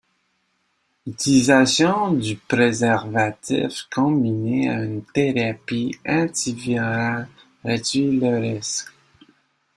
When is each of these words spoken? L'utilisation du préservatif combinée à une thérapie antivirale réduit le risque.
L'utilisation 1.05 2.11
du 2.11 2.35
préservatif 2.35 3.83
combinée 3.93 4.67
à 4.67 4.83
une 4.83 5.03
thérapie 5.05 5.95
antivirale 6.07 7.29
réduit 7.63 8.19
le 8.19 8.39
risque. 8.39 8.91